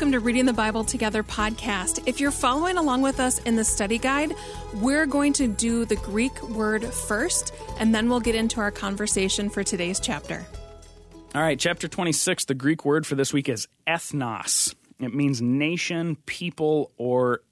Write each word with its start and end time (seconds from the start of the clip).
welcome 0.00 0.12
to 0.12 0.20
Reading 0.20 0.46
the 0.46 0.54
Bible 0.54 0.82
Together 0.82 1.22
podcast. 1.22 2.02
If 2.06 2.20
you're 2.20 2.30
following 2.30 2.78
along 2.78 3.02
with 3.02 3.20
us 3.20 3.38
in 3.40 3.56
the 3.56 3.64
study 3.64 3.98
guide, 3.98 4.34
we're 4.76 5.04
going 5.04 5.34
to 5.34 5.46
do 5.46 5.84
the 5.84 5.96
Greek 5.96 6.42
word 6.42 6.86
first, 6.86 7.52
and 7.78 7.94
then 7.94 8.08
we'll 8.08 8.20
get 8.20 8.34
into 8.34 8.62
our 8.62 8.70
conversation 8.70 9.50
for 9.50 9.62
today's 9.62 10.00
chapter. 10.00 10.46
All 11.34 11.42
right, 11.42 11.58
chapter 11.58 11.86
26, 11.86 12.46
the 12.46 12.54
Greek 12.54 12.86
word 12.86 13.06
for 13.06 13.14
this 13.14 13.34
week 13.34 13.50
is 13.50 13.68
ethnos. 13.86 14.74
It 15.00 15.14
means 15.14 15.42
nation, 15.42 16.16
people, 16.24 16.92
or 16.96 17.42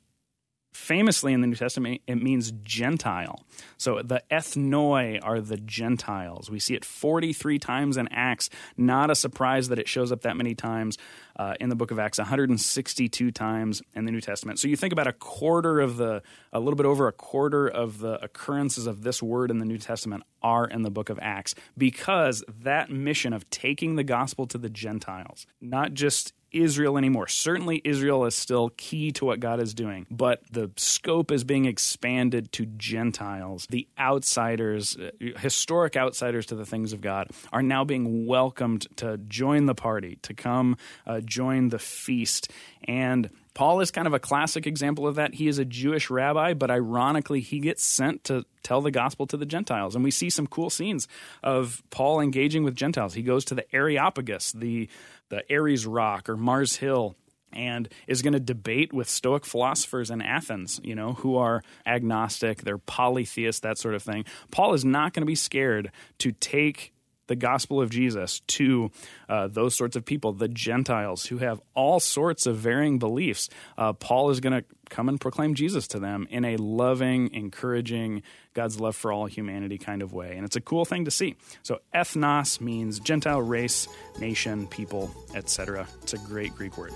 famously 0.79 1.33
in 1.33 1.41
the 1.41 1.47
New 1.47 1.57
Testament, 1.57 2.01
it 2.07 2.23
means 2.23 2.53
Gentile. 2.63 3.45
So 3.77 4.01
the 4.01 4.23
ethnoi 4.31 5.19
are 5.23 5.41
the 5.41 5.57
Gentiles. 5.57 6.49
We 6.51 6.61
see 6.61 6.75
it 6.75 6.85
43 6.85 7.59
times 7.59 7.97
in 7.97 8.09
Acts. 8.09 8.49
Not 8.77 9.11
a 9.11 9.15
surprise 9.15 9.69
that 9.69 9.79
it 9.79 9.89
shows 9.89 10.13
up 10.13 10.23
that 10.23 10.37
many 10.37 10.55
times 10.55 10.97
uh, 11.37 11.55
in 11.61 11.69
the 11.69 11.77
book 11.77 11.91
of 11.91 11.99
Acts, 11.99 12.19
162 12.19 13.31
times 13.33 13.83
in 13.95 14.05
the 14.05 14.13
New 14.13 14.21
Testament. 14.21 14.61
So 14.61 14.69
you 14.69 14.77
think 14.77 14.93
about 14.93 15.09
a 15.09 15.13
quarter 15.13 15.81
of 15.81 15.97
the, 15.97 16.23
a 16.53 16.61
little 16.61 16.77
bit 16.77 16.87
over 16.87 17.09
a 17.09 17.13
quarter 17.13 17.69
of 17.69 17.99
the 17.99 18.23
occurrences 18.25 18.87
of 18.87 19.03
this 19.03 19.23
word 19.23 19.51
in 19.51 19.59
the 19.59 19.67
New 19.67 19.79
Testament 19.79 20.23
are 20.43 20.65
in 20.65 20.83
the 20.83 20.91
book 20.91 21.11
of 21.11 21.19
Acts 21.21 21.55
because 21.77 22.45
that 22.63 22.91
mission 22.91 23.33
of 23.33 23.49
taking 23.51 23.97
the 23.97 24.05
gospel 24.05 24.47
to 24.47 24.59
the 24.59 24.71
Gentiles, 24.71 25.47
not 25.61 25.93
just 25.93 26.33
Israel 26.63 26.99
anymore. 26.99 27.29
Certainly, 27.29 27.83
Israel 27.85 28.25
is 28.25 28.35
still 28.35 28.71
key 28.77 29.13
to 29.13 29.25
what 29.25 29.41
God 29.41 29.61
is 29.61 29.75
doing, 29.75 30.07
but 30.11 30.43
the 30.51 30.71
scope 30.77 31.31
is 31.31 31.45
being 31.45 31.65
expanded 31.65 32.53
to 32.53 32.67
Gentiles. 32.67 33.67
The 33.71 33.87
outsiders, 33.99 34.97
uh, 34.97 35.11
historic 35.39 35.97
outsiders 35.97 36.47
to 36.47 36.55
the 36.55 36.67
things 36.67 36.93
of 36.93 37.01
God, 37.01 37.31
are 37.53 37.63
now 37.63 37.85
being 37.85 38.27
welcomed 38.27 38.87
to 38.97 39.19
join 39.29 39.67
the 39.67 39.75
party, 39.75 40.19
to 40.23 40.35
come 40.35 40.77
uh, 41.07 41.21
join 41.21 41.69
the 41.69 41.79
feast. 41.79 42.51
And 42.85 43.31
Paul 43.59 43.81
is 43.81 43.91
kind 43.91 44.07
of 44.07 44.15
a 44.15 44.21
classic 44.21 44.69
example 44.69 45.09
of 45.09 45.17
that. 45.17 45.35
He 45.35 45.49
is 45.49 45.59
a 45.59 45.65
Jewish 45.65 46.11
rabbi, 46.11 46.55
but 46.55 46.71
ironically, 46.71 47.41
he 47.41 47.59
gets 47.59 47.83
sent 47.83 48.23
to 48.23 48.45
tell 48.63 48.81
the 48.81 48.93
gospel 48.93 49.27
to 49.27 49.37
the 49.37 49.45
Gentiles. 49.45 49.97
And 49.97 50.05
we 50.05 50.13
see 50.13 50.31
some 50.31 50.47
cool 50.47 50.71
scenes 50.71 51.09
of 51.43 51.83
Paul 51.91 52.21
engaging 52.21 52.63
with 52.63 52.77
Gentiles. 52.77 53.15
He 53.15 53.23
goes 53.23 53.45
to 53.47 53.57
the 53.57 53.67
Areopagus, 53.75 54.53
the 54.53 54.89
the 55.31 55.43
Ares 55.53 55.89
Rock 55.89 56.29
or 56.29 56.37
Mars 56.37 56.77
Hill 56.77 57.17
and 57.53 57.89
is 58.07 58.23
going 58.23 58.35
to 58.35 58.41
debate 58.41 58.93
with 58.93 59.09
Stoic 59.09 59.45
philosophers 59.45 60.13
in 60.13 60.23
Athens, 60.23 60.81
you 60.85 60.95
know, 60.95 61.15
who 61.15 61.37
are 61.37 61.65
agnostic, 61.85 62.63
they're 62.63 62.79
polytheists, 62.79 63.63
that 63.63 63.77
sort 63.77 63.97
of 63.97 64.05
thing. 64.05 64.25
Paul 64.53 64.75
is 64.75 64.85
not 64.85 65.15
going 65.15 65.23
to 65.23 65.27
be 65.27 65.35
scared 65.35 65.91
to 66.19 66.31
take 66.31 66.93
the 67.29 67.37
gospel 67.37 67.81
of 67.81 67.91
Jesus 67.91 68.41
to 68.41 68.91
uh, 69.29 69.47
those 69.47 69.75
sorts 69.75 69.95
of 69.97 70.05
people, 70.05 70.33
the 70.33 70.49
Gentiles 70.49 71.27
who 71.27 71.39
have 71.39 71.61
all 71.75 72.01
sorts 72.01 72.47
of 72.47 72.57
varying 72.57 72.99
beliefs. 72.99 73.49
Uh, 73.77 73.93
Paul 73.93 74.31
is 74.31 74.41
going 74.41 74.55
to 74.55 74.65
come 74.89 75.09
and 75.09 75.21
proclaim 75.21 75.55
Jesus 75.55 75.87
to 75.89 75.99
them 75.99 76.27
in 76.31 76.45
a 76.45 76.57
loving, 76.57 77.33
encouraging, 77.35 78.23
God's 78.55 78.81
love 78.81 78.97
for 78.97 79.13
all 79.13 79.27
humanity 79.27 79.79
kind 79.79 80.03
of 80.03 80.13
way. 80.13 80.35
And 80.35 80.45
it's 80.45 80.57
a 80.57 80.61
cool 80.61 80.85
thing 80.85 81.05
to 81.05 81.11
see. 81.11 81.37
So, 81.63 81.79
ethnos 81.95 82.61
means 82.61 82.99
Gentile 82.99 83.41
race, 83.41 83.87
nation, 84.19 84.67
people, 84.67 85.15
etc. 85.35 85.87
It's 86.03 86.15
a 86.15 86.19
great 86.19 86.55
Greek 86.57 86.77
word. 86.77 86.93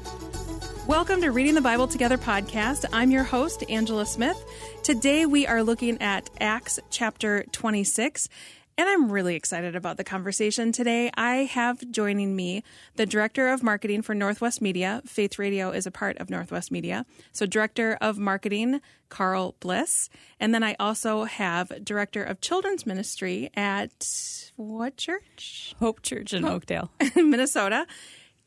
Welcome 0.88 1.20
to 1.20 1.30
Reading 1.30 1.54
the 1.54 1.60
Bible 1.60 1.86
Together 1.86 2.18
podcast. 2.18 2.84
I'm 2.92 3.10
your 3.10 3.22
host, 3.22 3.62
Angela 3.68 4.06
Smith. 4.06 4.42
Today 4.82 5.26
we 5.26 5.46
are 5.46 5.62
looking 5.62 6.00
at 6.02 6.28
Acts 6.40 6.80
chapter 6.90 7.44
26. 7.52 8.28
And 8.78 8.88
I'm 8.88 9.12
really 9.12 9.36
excited 9.36 9.76
about 9.76 9.98
the 9.98 10.04
conversation 10.04 10.72
today. 10.72 11.10
I 11.14 11.44
have 11.44 11.90
joining 11.90 12.34
me 12.34 12.62
the 12.96 13.04
Director 13.04 13.48
of 13.48 13.62
Marketing 13.62 14.00
for 14.00 14.14
Northwestern 14.14 14.64
Media. 14.64 15.02
Faith 15.04 15.38
Radio 15.38 15.70
is 15.70 15.86
a 15.86 15.90
part 15.90 16.16
of 16.18 16.30
Northwestern 16.30 16.74
Media. 16.74 17.04
So, 17.32 17.44
Director 17.44 17.98
of 18.00 18.18
Marketing, 18.18 18.80
Carl 19.10 19.56
Bliss. 19.60 20.08
And 20.40 20.54
then 20.54 20.62
I 20.62 20.74
also 20.80 21.24
have 21.24 21.84
Director 21.84 22.24
of 22.24 22.40
Children's 22.40 22.86
Ministry 22.86 23.50
at 23.54 24.08
what 24.56 24.96
church? 24.96 25.74
Hope 25.78 26.00
Church 26.00 26.32
in 26.32 26.42
Hope. 26.42 26.52
Oakdale, 26.52 26.90
Minnesota. 27.16 27.86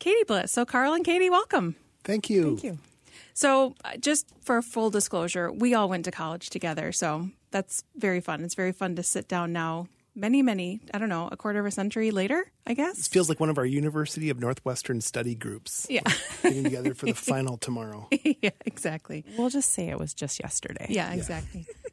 Katie 0.00 0.24
Bliss. 0.24 0.50
So, 0.50 0.64
Carl 0.64 0.92
and 0.92 1.04
Katie, 1.04 1.30
welcome. 1.30 1.76
Thank 2.02 2.28
you. 2.28 2.56
Thank 2.56 2.64
you. 2.64 2.78
So, 3.32 3.74
uh, 3.84 3.96
just 3.98 4.26
for 4.42 4.60
full 4.60 4.90
disclosure, 4.90 5.52
we 5.52 5.72
all 5.72 5.88
went 5.88 6.04
to 6.06 6.10
college 6.10 6.50
together. 6.50 6.90
So, 6.90 7.30
that's 7.52 7.84
very 7.94 8.20
fun. 8.20 8.42
It's 8.42 8.56
very 8.56 8.72
fun 8.72 8.96
to 8.96 9.04
sit 9.04 9.28
down 9.28 9.52
now 9.52 9.86
many, 10.16 10.42
many, 10.42 10.80
I 10.92 10.98
don't 10.98 11.08
know, 11.08 11.28
a 11.30 11.36
quarter 11.36 11.60
of 11.60 11.66
a 11.66 11.70
century 11.70 12.10
later, 12.10 12.50
I 12.66 12.74
guess. 12.74 13.06
It 13.06 13.10
feels 13.10 13.28
like 13.28 13.38
one 13.38 13.50
of 13.50 13.58
our 13.58 13.66
University 13.66 14.30
of 14.30 14.40
Northwestern 14.40 15.00
study 15.00 15.34
groups. 15.34 15.86
Yeah. 15.88 16.00
getting 16.42 16.64
together 16.64 16.94
for 16.94 17.06
the 17.06 17.14
final 17.14 17.58
tomorrow. 17.58 18.08
yeah, 18.42 18.50
exactly. 18.64 19.24
We'll 19.36 19.50
just 19.50 19.72
say 19.72 19.88
it 19.88 19.98
was 19.98 20.14
just 20.14 20.40
yesterday. 20.40 20.86
Yeah, 20.88 21.12
exactly. 21.12 21.66
Yeah. 21.68 21.90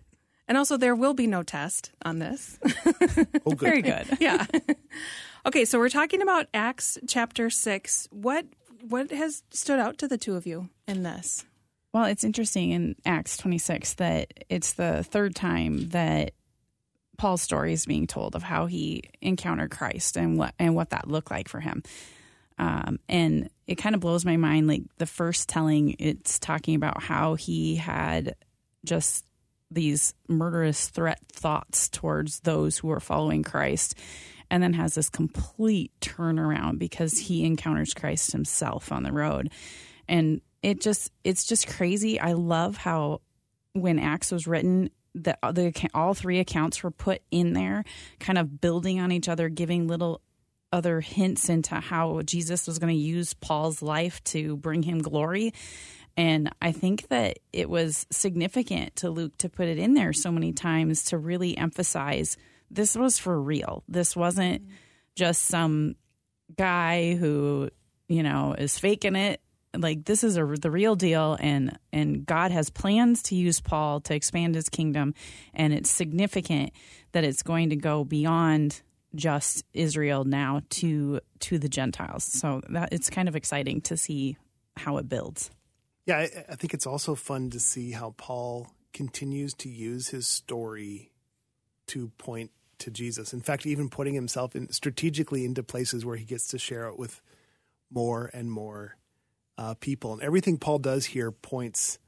and 0.47 0.57
also, 0.57 0.77
there 0.77 0.95
will 0.95 1.13
be 1.13 1.27
no 1.27 1.43
test 1.43 1.91
on 2.03 2.19
this. 2.19 2.57
oh, 3.45 3.51
good. 3.51 3.59
Very 3.59 3.81
good. 3.81 4.17
yeah. 4.19 4.45
okay, 5.45 5.65
so 5.65 5.77
we're 5.77 5.89
talking 5.89 6.21
about 6.21 6.47
Acts 6.53 6.97
chapter 7.07 7.49
6. 7.49 8.07
What 8.11 8.45
what 8.87 9.11
has 9.11 9.43
stood 9.51 9.79
out 9.79 9.97
to 9.99 10.07
the 10.09 10.17
two 10.17 10.35
of 10.35 10.45
you 10.45 10.69
in 10.87 11.03
this? 11.03 11.45
Well, 11.93 12.05
it's 12.05 12.23
interesting 12.23 12.71
in 12.71 12.95
Acts 13.05 13.37
26 13.37 13.93
that 13.95 14.33
it's 14.49 14.73
the 14.73 15.03
third 15.03 15.35
time 15.35 15.89
that 15.89 16.31
Paul's 17.17 17.41
story 17.41 17.73
is 17.73 17.85
being 17.85 18.07
told 18.07 18.35
of 18.35 18.43
how 18.43 18.65
he 18.65 19.03
encountered 19.21 19.71
Christ 19.71 20.17
and 20.17 20.37
what 20.37 20.53
and 20.59 20.75
what 20.75 20.89
that 20.91 21.07
looked 21.07 21.31
like 21.31 21.47
for 21.47 21.59
him. 21.59 21.83
Um, 22.57 22.99
and 23.09 23.49
it 23.67 23.75
kind 23.75 23.95
of 23.95 24.01
blows 24.01 24.25
my 24.25 24.37
mind. 24.37 24.67
Like 24.67 24.83
the 24.97 25.05
first 25.05 25.49
telling, 25.49 25.95
it's 25.99 26.39
talking 26.39 26.75
about 26.75 27.01
how 27.01 27.35
he 27.35 27.75
had 27.75 28.35
just 28.85 29.25
these 29.71 30.13
murderous 30.27 30.89
threat 30.89 31.19
thoughts 31.31 31.89
towards 31.89 32.41
those 32.41 32.77
who 32.77 32.91
are 32.91 32.99
following 32.99 33.43
Christ, 33.43 33.97
and 34.51 34.61
then 34.61 34.73
has 34.73 34.95
this 34.95 35.09
complete 35.09 35.91
turnaround 35.99 36.77
because 36.77 37.17
he 37.17 37.43
encounters 37.45 37.93
Christ 37.93 38.31
himself 38.31 38.91
on 38.91 39.03
the 39.03 39.11
road, 39.11 39.49
and 40.07 40.41
it 40.61 40.79
just 40.79 41.11
it's 41.23 41.45
just 41.45 41.67
crazy. 41.67 42.19
I 42.19 42.33
love 42.33 42.77
how 42.77 43.21
when 43.73 43.97
Acts 43.99 44.31
was 44.31 44.47
written, 44.47 44.89
the, 45.15 45.37
the 45.51 45.89
all 45.93 46.13
three 46.13 46.39
accounts 46.39 46.83
were 46.83 46.91
put 46.91 47.21
in 47.31 47.53
there, 47.53 47.83
kind 48.19 48.37
of 48.37 48.59
building 48.61 48.99
on 48.99 49.11
each 49.11 49.29
other, 49.29 49.49
giving 49.49 49.87
little 49.87 50.21
other 50.71 51.01
hints 51.01 51.49
into 51.49 51.75
how 51.75 52.21
Jesus 52.23 52.65
was 52.65 52.79
going 52.79 52.93
to 52.93 52.99
use 52.99 53.33
Paul's 53.35 53.81
life 53.81 54.23
to 54.25 54.57
bring 54.57 54.81
him 54.81 54.99
glory. 54.99 55.53
And 56.17 56.51
I 56.61 56.71
think 56.71 57.07
that 57.09 57.39
it 57.51 57.69
was 57.69 58.07
significant 58.11 58.97
to 58.97 59.09
Luke 59.09 59.37
to 59.37 59.49
put 59.49 59.67
it 59.67 59.77
in 59.77 59.93
there 59.93 60.13
so 60.13 60.31
many 60.31 60.51
times 60.51 61.05
to 61.05 61.17
really 61.17 61.57
emphasize 61.57 62.37
this 62.69 62.95
was 62.95 63.19
for 63.19 63.39
real. 63.39 63.83
This 63.87 64.15
wasn't 64.15 64.63
mm-hmm. 64.63 64.73
just 65.15 65.43
some 65.43 65.95
guy 66.55 67.15
who, 67.15 67.69
you 68.07 68.23
know, 68.23 68.55
is 68.57 68.77
faking 68.77 69.15
it 69.15 69.41
like 69.77 70.05
this 70.05 70.23
is 70.23 70.37
a, 70.37 70.45
the 70.45 70.71
real 70.71 70.95
deal 70.95 71.37
and 71.39 71.77
and 71.91 72.25
God 72.25 72.51
has 72.51 72.69
plans 72.69 73.23
to 73.23 73.35
use 73.35 73.59
Paul 73.59 74.01
to 74.01 74.13
expand 74.13 74.55
his 74.55 74.69
kingdom 74.69 75.13
and 75.53 75.73
it's 75.73 75.89
significant 75.89 76.71
that 77.11 77.23
it's 77.23 77.43
going 77.43 77.69
to 77.69 77.75
go 77.75 78.03
beyond 78.03 78.81
just 79.15 79.65
Israel 79.73 80.23
now 80.23 80.61
to 80.69 81.19
to 81.39 81.59
the 81.59 81.69
Gentiles. 81.69 82.23
So 82.23 82.61
that 82.69 82.89
it's 82.91 83.09
kind 83.09 83.27
of 83.27 83.35
exciting 83.35 83.81
to 83.81 83.97
see 83.97 84.37
how 84.77 84.97
it 84.97 85.07
builds. 85.07 85.51
Yeah, 86.05 86.17
I, 86.17 86.29
I 86.49 86.55
think 86.55 86.73
it's 86.73 86.87
also 86.87 87.15
fun 87.15 87.49
to 87.51 87.59
see 87.59 87.91
how 87.91 88.13
Paul 88.17 88.67
continues 88.91 89.53
to 89.55 89.69
use 89.69 90.09
his 90.09 90.27
story 90.27 91.11
to 91.87 92.09
point 92.17 92.51
to 92.79 92.91
Jesus. 92.91 93.33
In 93.33 93.41
fact, 93.41 93.65
even 93.65 93.89
putting 93.89 94.13
himself 94.13 94.55
in 94.55 94.71
strategically 94.71 95.45
into 95.45 95.63
places 95.63 96.05
where 96.05 96.17
he 96.17 96.25
gets 96.25 96.47
to 96.49 96.59
share 96.59 96.87
it 96.87 96.97
with 96.97 97.21
more 97.89 98.29
and 98.33 98.51
more 98.51 98.97
uh, 99.57 99.75
people. 99.75 100.13
And 100.13 100.21
everything 100.21 100.57
Paul 100.57 100.79
does 100.79 101.05
here 101.05 101.31
points 101.31 101.99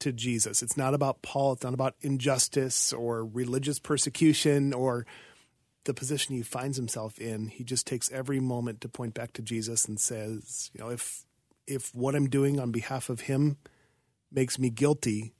to 0.00 0.12
Jesus. 0.12 0.62
It's 0.62 0.76
not 0.76 0.94
about 0.94 1.22
Paul. 1.22 1.54
It's 1.54 1.64
not 1.64 1.74
about 1.74 1.94
injustice 2.00 2.92
or 2.92 3.24
religious 3.24 3.78
persecution 3.78 4.72
or 4.72 5.06
the 5.84 5.94
position 5.94 6.34
he 6.34 6.42
finds 6.42 6.76
himself 6.76 7.18
in. 7.18 7.48
He 7.48 7.64
just 7.64 7.86
takes 7.86 8.10
every 8.10 8.40
moment 8.40 8.80
to 8.80 8.88
point 8.88 9.14
back 9.14 9.32
to 9.34 9.42
Jesus 9.42 9.84
and 9.86 10.00
says, 10.00 10.70
you 10.72 10.82
know, 10.82 10.90
if 10.90 11.24
if 11.66 11.94
what 11.94 12.14
I'm 12.14 12.28
doing 12.28 12.60
on 12.60 12.70
behalf 12.70 13.08
of 13.08 13.22
him 13.22 13.56
makes 14.30 14.58
me 14.58 14.68
guilty, 14.68 15.32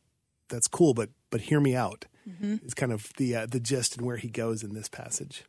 that's 0.48 0.68
cool, 0.68 0.94
but 0.94 1.10
but 1.30 1.42
hear 1.42 1.60
me 1.60 1.74
out. 1.74 2.06
Mm-hmm. 2.28 2.64
Is 2.64 2.72
kind 2.72 2.92
of 2.92 3.10
the 3.16 3.36
uh, 3.36 3.46
the 3.46 3.60
gist 3.60 3.96
and 3.96 4.06
where 4.06 4.16
he 4.16 4.28
goes 4.28 4.62
in 4.62 4.74
this 4.74 4.88
passage. 4.88 5.44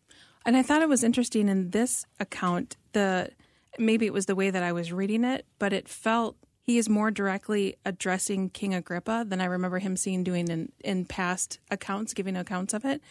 And 0.45 0.55
I 0.57 0.61
thought 0.61 0.81
it 0.81 0.89
was 0.89 1.03
interesting 1.03 1.47
in 1.47 1.71
this 1.71 2.05
account 2.19 2.75
the 2.91 3.31
maybe 3.79 4.05
it 4.05 4.13
was 4.13 4.25
the 4.25 4.35
way 4.35 4.49
that 4.49 4.63
I 4.63 4.71
was 4.71 4.91
reading 4.91 5.23
it, 5.23 5.45
but 5.59 5.73
it 5.73 5.87
felt 5.87 6.35
he 6.61 6.77
is 6.77 6.89
more 6.89 7.11
directly 7.11 7.75
addressing 7.85 8.49
King 8.49 8.73
Agrippa 8.73 9.25
than 9.27 9.39
I 9.39 9.45
remember 9.45 9.79
him 9.79 9.95
seeing 9.95 10.23
doing 10.23 10.47
in, 10.47 10.71
in 10.83 11.05
past 11.05 11.59
accounts, 11.69 12.13
giving 12.13 12.35
accounts 12.35 12.73
of 12.73 12.85
it, 12.85 13.01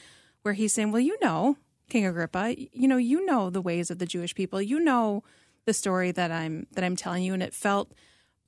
where 0.43 0.55
he's 0.55 0.73
saying, 0.73 0.91
Well, 0.91 1.01
you 1.01 1.17
know, 1.23 1.57
King 1.89 2.07
Agrippa, 2.07 2.55
you 2.57 2.89
know, 2.89 2.97
you 2.97 3.25
know 3.25 3.51
the 3.51 3.63
ways 3.63 3.91
of 3.91 3.99
the 3.99 4.07
Jewish 4.07 4.35
people. 4.35 4.61
You 4.61 4.81
know 4.81 5.23
the 5.65 5.75
story 5.75 6.11
that 6.13 6.31
I'm 6.31 6.67
that 6.73 6.85
I'm 6.85 6.97
telling 6.97 7.23
you. 7.23 7.35
And 7.35 7.43
it 7.43 7.55
felt 7.55 7.93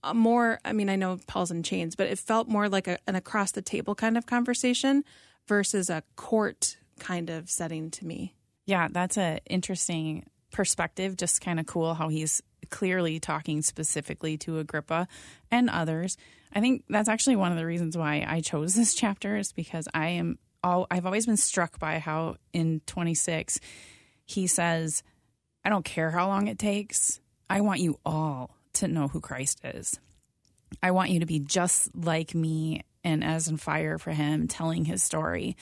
uh, 0.03 0.15
more, 0.15 0.59
I 0.65 0.73
mean, 0.73 0.89
I 0.89 0.97
know 0.97 1.19
Paul's 1.27 1.51
in 1.51 1.63
chains, 1.63 1.97
but 1.97 2.09
it 2.09 2.19
felt 2.19 2.49
more 2.49 2.69
like 2.69 2.89
a, 2.89 2.99
an 3.07 3.15
across 3.15 3.53
the 3.53 3.63
table 3.63 3.95
kind 3.95 4.17
of 4.17 4.27
conversation 4.27 5.05
versus 5.47 5.91
a 5.91 6.03
court 6.17 6.77
kind 6.99 7.31
of 7.31 7.51
setting 7.51 7.91
to 7.93 8.07
me. 8.07 8.35
Yeah, 8.65 8.89
that's 8.91 9.17
an 9.17 9.41
interesting 9.47 10.27
perspective. 10.53 11.17
Just 11.17 11.41
kind 11.41 11.61
of 11.61 11.67
cool 11.67 11.95
how 11.95 12.09
he's 12.09 12.43
clearly 12.71 13.21
talking 13.21 13.63
specifically 13.63 14.37
to 14.39 14.59
Agrippa 14.59 15.07
and 15.51 15.71
others. 15.71 16.17
I 16.53 16.61
think 16.61 16.85
that's 16.89 17.09
actually 17.09 17.37
one 17.37 17.53
of 17.53 17.59
the 17.59 17.67
reasons 17.67 17.97
why 17.97 18.25
I 18.27 18.41
chose 18.41 18.75
this 18.75 18.95
chapter 18.97 19.37
is 19.37 19.53
because 19.53 19.89
I 19.95 20.09
am 20.09 20.39
all 20.63 20.87
I've 20.91 21.07
always 21.07 21.27
been 21.27 21.37
struck 21.37 21.79
by 21.79 21.99
how 21.99 22.37
in 22.53 22.81
26 22.87 23.61
he 24.25 24.47
says, 24.47 25.03
I 25.65 25.69
don't 25.69 25.85
care 25.85 26.11
how 26.11 26.27
long 26.29 26.49
it 26.49 26.59
takes. 26.59 27.21
I 27.49 27.61
want 27.61 27.81
you 27.81 27.99
all 28.05 28.57
to 28.75 28.89
know 28.89 29.09
who 29.09 29.21
Christ 29.21 29.61
is. 29.65 29.99
I 30.83 30.91
want 30.91 31.11
you 31.11 31.21
to 31.21 31.27
be 31.27 31.39
just 31.39 31.95
like 31.95 32.35
me 32.35 32.83
and 33.05 33.23
as 33.23 33.47
in 33.47 33.57
fire 33.57 33.99
for 33.99 34.11
him 34.11 34.49
telling 34.49 34.85
his 34.85 35.03
story. 35.03 35.57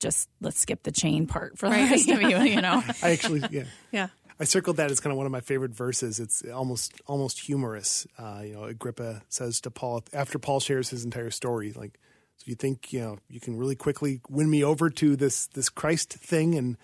Just 0.00 0.28
let's 0.40 0.58
skip 0.58 0.82
the 0.82 0.90
chain 0.90 1.26
part 1.26 1.58
for 1.58 1.68
the 1.68 1.76
rest 1.76 2.08
of 2.08 2.22
you, 2.22 2.38
you 2.40 2.60
know. 2.60 2.82
I 3.02 3.12
actually, 3.12 3.42
yeah. 3.50 3.64
Yeah. 3.92 4.08
I 4.40 4.44
circled 4.44 4.78
that 4.78 4.90
as 4.90 5.00
kind 5.00 5.12
of 5.12 5.18
one 5.18 5.26
of 5.26 5.32
my 5.32 5.42
favorite 5.42 5.74
verses. 5.74 6.18
It's 6.18 6.42
almost 6.42 6.94
almost 7.06 7.40
humorous. 7.40 8.06
Uh, 8.18 8.40
you 8.42 8.54
know, 8.54 8.64
Agrippa 8.64 9.22
says 9.28 9.60
to 9.60 9.70
Paul 9.70 10.02
after 10.14 10.38
Paul 10.38 10.60
shares 10.60 10.88
his 10.88 11.04
entire 11.04 11.30
story, 11.30 11.72
like, 11.72 12.00
"So 12.38 12.44
you 12.46 12.54
think 12.54 12.90
you 12.90 13.00
know 13.00 13.18
you 13.28 13.38
can 13.38 13.58
really 13.58 13.76
quickly 13.76 14.22
win 14.30 14.48
me 14.48 14.64
over 14.64 14.88
to 14.88 15.14
this 15.14 15.46
this 15.48 15.68
Christ 15.68 16.14
thing?" 16.14 16.54
And 16.54 16.78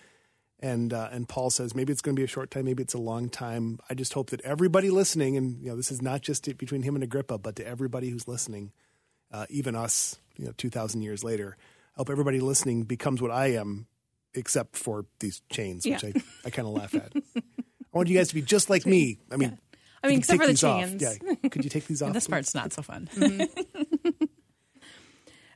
and 0.59 0.93
uh, 0.93 1.09
and 1.11 1.27
Paul 1.27 1.49
says, 1.49 1.73
"Maybe 1.73 1.91
it's 1.91 2.01
going 2.01 2.15
to 2.15 2.19
be 2.19 2.23
a 2.23 2.27
short 2.27 2.51
time, 2.51 2.65
maybe 2.65 2.83
it's 2.83 2.93
a 2.93 2.99
long 2.99 3.27
time. 3.27 3.79
I 3.89 3.95
just 3.95 4.13
hope 4.13 4.29
that 4.29 4.41
everybody 4.41 4.91
listening, 4.91 5.35
and 5.35 5.59
you 5.59 5.71
know, 5.71 5.75
this 5.75 5.91
is 5.91 6.01
not 6.01 6.21
just 6.21 6.45
between 6.59 6.83
him 6.83 6.93
and 6.93 7.03
Agrippa, 7.03 7.39
but 7.39 7.55
to 7.55 7.67
everybody 7.67 8.09
who's 8.09 8.27
listening, 8.27 8.71
uh, 9.31 9.47
even 9.49 9.75
us, 9.75 10.19
you 10.37 10.45
know, 10.45 10.53
two 10.57 10.69
thousand 10.69 11.01
years 11.01 11.23
later, 11.23 11.57
I 11.95 12.01
hope 12.01 12.11
everybody 12.11 12.39
listening 12.39 12.83
becomes 12.83 13.19
what 13.19 13.31
I 13.31 13.47
am." 13.53 13.87
Except 14.37 14.75
for 14.77 15.05
these 15.19 15.41
chains, 15.51 15.85
which 15.85 16.03
Yeah. 16.03 16.11
I, 16.15 16.21
I 16.45 16.49
kind 16.51 16.67
of 16.67 16.73
laugh 16.73 16.93
at. 16.95 17.11
I 17.35 17.41
want 17.91 18.07
you 18.09 18.17
guys 18.17 18.29
to 18.29 18.35
be 18.35 18.41
just 18.41 18.69
like 18.69 18.85
me. 18.85 19.17
I 19.31 19.35
mean, 19.37 19.57
I 20.03 20.07
mean, 20.07 20.19
except 20.19 20.39
for 20.39 20.47
the 20.47 20.53
take 20.53 20.89
these 20.99 21.03
off? 21.09 21.19
Yeah, 21.41 21.49
could 21.49 21.63
you 21.63 21.69
take 21.69 21.87
these 21.87 22.01
off? 22.03 22.13
this 22.13 22.25
please? 22.27 22.31
part's 22.31 22.55
not 22.55 22.71
so 22.73 22.81
fun. 22.81 23.09
Mm-hmm. 23.15 24.25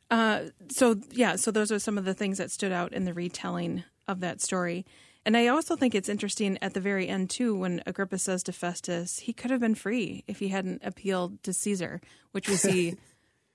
Uh, 0.09 0.47
so 0.69 0.97
yeah, 1.11 1.37
so 1.37 1.51
those 1.51 1.71
are 1.71 1.79
some 1.79 1.97
of 1.97 2.03
the 2.03 2.13
things 2.13 2.37
that 2.37 2.51
stood 2.51 2.73
out 2.73 2.91
in 2.91 3.05
the 3.05 3.13
retelling 3.13 3.85
of 4.09 4.19
that 4.19 4.41
story. 4.41 4.85
And 5.25 5.37
I 5.37 5.47
also 5.47 5.77
think 5.77 5.95
it's 5.95 6.09
interesting 6.09 6.57
at 6.61 6.73
the 6.73 6.81
very 6.81 7.07
end 7.07 7.29
too 7.29 7.55
when 7.57 7.81
Agrippa 7.85 8.17
says 8.17 8.43
to 8.43 8.51
Festus, 8.51 9.19
he 9.19 9.31
could 9.31 9.51
have 9.51 9.61
been 9.61 9.73
free 9.75 10.25
if 10.27 10.39
he 10.39 10.49
hadn't 10.49 10.81
appealed 10.83 11.41
to 11.43 11.53
Caesar, 11.53 12.01
which 12.33 12.49
we 12.49 12.55
see 12.57 12.95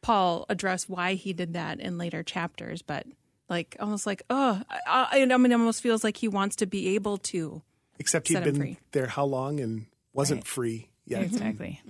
Paul 0.01 0.47
address 0.49 0.89
why 0.89 1.13
he 1.13 1.35
did 1.35 1.53
that 1.53 1.79
in 1.79 1.99
later 1.99 2.23
chapters, 2.23 2.81
but 2.81 3.05
like 3.49 3.77
almost 3.81 4.07
like, 4.07 4.23
oh, 4.31 4.61
I, 4.71 4.81
I, 4.87 5.23
I 5.23 5.37
mean, 5.37 5.53
it 5.53 5.55
almost 5.55 5.83
feels 5.83 6.03
like 6.05 6.17
he 6.17 6.29
wants 6.29 6.57
to 6.57 6.67
be 6.67 6.95
able 6.95 7.19
to. 7.19 7.63
Except 7.99 8.29
he'd 8.29 8.35
set 8.35 8.47
him 8.47 8.53
been 8.55 8.61
free. 8.63 8.79
there 8.93 9.07
how 9.07 9.25
long 9.25 9.61
and 9.61 9.87
wasn't 10.13 10.41
Right. 10.41 10.47
free 10.47 10.89
yet. 11.05 11.23
Exactly. 11.23 11.81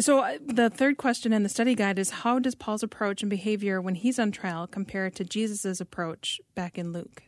So 0.00 0.20
uh, 0.20 0.38
the 0.44 0.70
third 0.70 0.96
question 0.96 1.32
in 1.32 1.42
the 1.42 1.48
study 1.50 1.74
guide 1.74 1.98
is 1.98 2.10
how 2.10 2.38
does 2.38 2.54
Paul's 2.54 2.82
approach 2.82 3.22
and 3.22 3.28
behavior 3.28 3.80
when 3.80 3.94
he's 3.94 4.18
on 4.18 4.32
trial 4.32 4.66
compare 4.66 5.10
to 5.10 5.24
Jesus' 5.24 5.80
approach 5.80 6.40
back 6.54 6.78
in 6.78 6.92
Luke? 6.92 7.22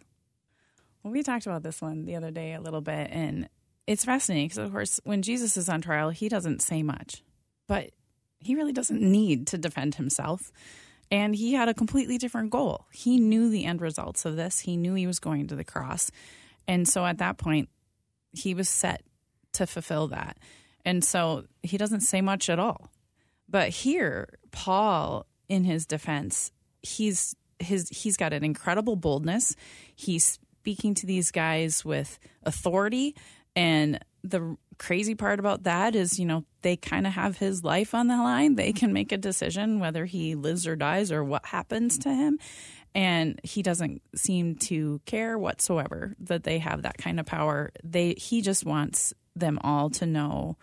Well, 1.03 1.13
we 1.13 1.23
talked 1.23 1.45
about 1.47 1.63
this 1.63 1.83
one 1.83 2.07
the 2.07 2.17
other 2.17 2.31
day 2.31 2.55
a 2.55 2.61
little 2.63 2.81
bit, 2.81 3.11
and 3.11 3.49
it's 3.87 4.07
fascinating 4.07 4.47
because, 4.47 4.59
of 4.59 4.73
course, 4.73 4.99
when 5.05 5.21
Jesus 5.21 5.59
is 5.59 5.69
on 5.69 5.83
trial, 5.83 6.09
he 6.09 6.31
doesn't 6.31 6.63
say 6.63 6.83
much, 6.83 7.23
but 7.67 7.91
he 8.41 8.55
really 8.55 8.73
doesn't 8.73 9.01
need 9.03 9.47
to 9.49 9.59
defend 9.59 9.97
himself. 9.97 10.51
And 11.11 11.35
he 11.35 11.53
had 11.53 11.69
a 11.69 11.75
completely 11.75 12.19
different 12.19 12.51
goal. 12.51 12.87
He 12.93 13.19
knew 13.19 13.51
the 13.51 13.65
end 13.65 13.81
results 13.81 14.25
of 14.25 14.37
this, 14.37 14.61
he 14.61 14.77
knew 14.77 14.95
he 14.95 15.07
was 15.07 15.19
going 15.19 15.47
to 15.49 15.57
the 15.57 15.65
cross. 15.65 16.11
And 16.67 16.89
so 16.89 17.05
at 17.05 17.19
that 17.19 17.37
point, 17.37 17.69
he 18.33 18.55
was 18.55 18.69
set 18.69 19.03
to 19.53 19.67
fulfill 19.67 20.09
that. 20.09 20.39
And 20.85 21.05
so 21.05 21.45
he 21.63 21.79
doesn't 21.79 22.01
say 22.01 22.21
much 22.21 22.51
at 22.51 22.59
all. 22.59 22.91
But 23.49 23.71
here, 23.71 24.39
Paul, 24.51 25.27
in 25.49 25.65
his 25.65 25.87
defense, 25.87 26.51
he's 26.83 27.35
his 27.59 27.89
he's 27.89 28.17
got 28.17 28.33
an 28.33 28.45
incredible 28.45 28.97
boldness. 28.97 29.55
He's 29.95 30.39
speaking 30.61 30.95
to 30.95 31.07
these 31.07 31.31
guys 31.31 31.85
with 31.85 32.19
authority, 32.43 33.15
and 33.55 34.01
the 34.25 34.57
crazy 34.79 35.15
part 35.15 35.39
about 35.39 35.65
that 35.65 35.95
is, 35.95 36.19
you 36.19 36.25
know, 36.25 36.45
they 36.63 36.77
kind 36.77 37.07
of 37.07 37.13
have 37.13 37.37
his 37.39 37.63
life 37.63 37.95
on 37.95 38.09
the 38.09 38.17
line. 38.17 38.57
They 38.57 38.73
can 38.73 38.93
make 38.93 39.13
a 39.13 39.19
decision 39.19 39.79
whether 39.79 40.07
he 40.07 40.35
lives 40.35 40.67
or 40.67 40.75
dies 40.75 41.13
or 41.13 41.23
what 41.23 41.47
happens 41.47 41.99
to 41.99 42.09
him. 42.13 42.39
And 42.95 43.39
he 43.45 43.63
doesn't 43.63 44.03
seem 44.17 44.57
to 44.57 45.01
care 45.05 45.39
whatsoever 45.39 46.17
that 46.21 46.45
they 46.45 46.59
have 46.59 46.83
that 46.83 46.97
kind 46.97 47.21
of 47.21 47.27
power. 47.27 47.71
They 47.83 48.15
he 48.17 48.41
just 48.41 48.65
wants 48.65 49.13
them 49.37 49.59
all 49.63 49.91
to 49.91 50.07
know 50.07 50.57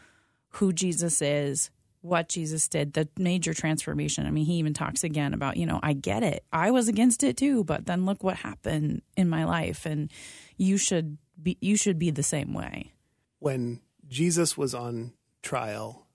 who 0.55 0.73
Jesus 0.73 1.21
is, 1.21 1.69
what 2.01 2.29
Jesus 2.29 2.67
did, 2.67 2.93
the 2.93 3.07
major 3.17 3.53
transformation. 3.53 4.25
I 4.25 4.31
mean, 4.31 4.45
he 4.45 4.55
even 4.55 4.73
talks 4.73 5.03
again 5.03 5.33
about, 5.33 5.57
you 5.57 5.65
know, 5.65 5.79
I 5.83 5.93
get 5.93 6.23
it. 6.23 6.45
I 6.51 6.71
was 6.71 6.87
against 6.87 7.21
it 7.23 7.37
too, 7.37 7.63
but 7.63 7.85
then 7.85 8.05
look 8.05 8.23
what 8.23 8.37
happened 8.37 9.01
in 9.15 9.29
my 9.29 9.43
life 9.43 9.85
and 9.85 10.11
you 10.57 10.77
should 10.77 11.17
be 11.41 11.57
you 11.61 11.75
should 11.75 11.99
be 11.99 12.11
the 12.11 12.23
same 12.23 12.53
way. 12.53 12.93
When 13.41 13.81
Jesus 14.07 14.55
was 14.55 14.75
on 14.75 15.13
trial, 15.41 16.05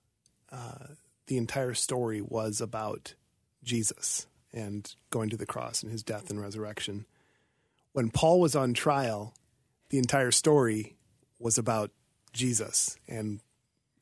uh, 0.49 0.95
the 1.27 1.35
entire 1.35 1.73
story 1.73 2.21
was 2.21 2.61
about 2.61 3.15
Jesus 3.65 4.27
and 4.53 4.95
going 5.09 5.29
to 5.29 5.35
the 5.35 5.45
cross 5.45 5.83
and 5.83 5.91
his 5.91 6.03
death 6.03 6.29
and 6.29 6.41
resurrection. 6.41 7.05
When 7.91 8.11
Paul 8.11 8.39
was 8.39 8.55
on 8.55 8.73
trial, 8.73 9.33
the 9.89 9.97
entire 9.97 10.31
story 10.31 10.95
was 11.37 11.57
about 11.57 11.91
Jesus 12.31 12.97
and 13.09 13.41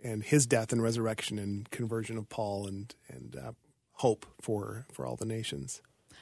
and 0.04 0.24
his 0.24 0.45
death 0.45 0.72
and 0.72 0.83
resurrection 0.83 1.39
and 1.39 1.68
conversion 1.72 2.18
of 2.19 2.30
Paul 2.30 2.68
and 2.68 2.94
and 3.10 3.36
uh, 3.36 3.51
hope 3.94 4.27
for 4.39 4.86
for 4.92 5.04
all 5.04 5.16
the 5.16 5.25
nations. 5.25 5.81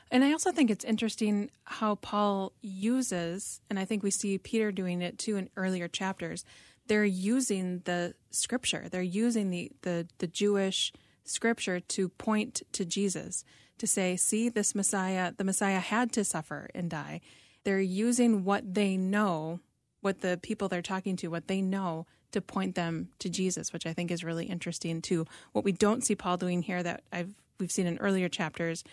And 0.10 0.24
I 0.24 0.32
also 0.32 0.52
think 0.52 0.70
it's 0.72 0.86
interesting 0.86 1.50
how 1.64 1.96
Paul 1.96 2.54
uses, 2.62 3.60
and 3.70 3.78
I 3.78 3.84
think 3.84 4.04
we 4.04 4.12
see 4.12 4.38
Peter 4.38 4.72
doing 4.72 5.02
it 5.02 5.18
too 5.18 5.36
in 5.36 5.50
earlier 5.58 5.90
chapters. 5.90 6.46
They're 6.88 7.06
using 7.06 7.82
the 7.86 8.14
scripture. 8.32 8.88
They're 8.90 9.02
using 9.02 9.50
the 9.50 9.72
the, 9.82 10.08
the 10.18 10.28
Jewish 10.28 10.92
scripture 11.24 11.80
to 11.80 12.10
point 12.10 12.64
to 12.74 12.86
Jesus 12.86 13.44
to 13.78 13.88
say, 13.88 14.16
"See, 14.16 14.50
this 14.50 14.76
Messiah, 14.76 15.34
the 15.36 15.44
Messiah 15.44 15.80
had 15.80 16.12
to 16.14 16.24
suffer 16.24 16.70
and 16.76 16.90
die." 16.90 17.22
They're 17.64 17.80
using 17.80 18.44
what 18.44 18.74
they 18.74 18.98
know, 18.98 19.62
what 20.02 20.20
the 20.20 20.38
people 20.42 20.68
they're 20.68 20.82
talking 20.82 21.16
to, 21.18 21.30
what 21.30 21.48
they 21.48 21.62
know, 21.62 22.06
to 22.34 22.42
point 22.42 22.76
them 22.76 23.10
to 23.20 23.30
Jesus, 23.30 23.72
which 23.72 23.86
I 23.86 23.94
think 23.94 24.12
is 24.12 24.24
really 24.24 24.46
interesting 24.46 25.02
too. 25.02 25.26
What 25.54 25.64
we 25.64 25.72
don't 25.72 26.04
see 26.04 26.16
Paul 26.16 26.38
doing 26.38 26.62
here 26.62 26.84
that 26.84 27.04
I've 27.12 27.34
we've 27.60 27.72
seen 27.72 27.88
in 27.88 27.98
earlier 28.00 28.28
chapters 28.28 28.84